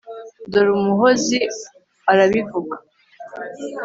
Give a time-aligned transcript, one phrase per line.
[0.51, 1.37] dore umuhozi
[2.11, 2.75] arabivuga